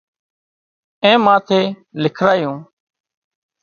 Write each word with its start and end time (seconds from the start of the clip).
اين 1.03 1.17
ماٿي 1.25 1.61
لکرايون 2.01 2.57